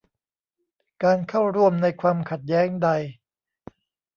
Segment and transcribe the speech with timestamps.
[1.03, 2.89] การเข้าร่วมในความขัดแย้งใด